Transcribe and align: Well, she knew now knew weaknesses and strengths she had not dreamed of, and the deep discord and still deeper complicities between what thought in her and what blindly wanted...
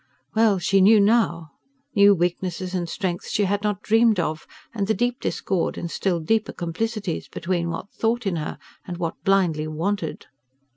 Well, 0.33 0.57
she 0.57 0.81
knew 0.81 0.99
now 0.99 1.51
knew 1.93 2.15
weaknesses 2.15 2.73
and 2.73 2.89
strengths 2.89 3.29
she 3.29 3.43
had 3.45 3.61
not 3.61 3.83
dreamed 3.83 4.19
of, 4.19 4.47
and 4.73 4.87
the 4.87 4.95
deep 4.95 5.19
discord 5.19 5.77
and 5.77 5.91
still 5.91 6.19
deeper 6.19 6.53
complicities 6.53 7.27
between 7.27 7.69
what 7.69 7.91
thought 7.93 8.25
in 8.25 8.37
her 8.37 8.57
and 8.87 8.97
what 8.97 9.23
blindly 9.23 9.67
wanted... 9.67 10.25